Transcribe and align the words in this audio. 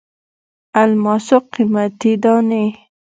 الماسو 0.81 1.37
قیمتي 1.53 2.13
دانې. 2.23 2.65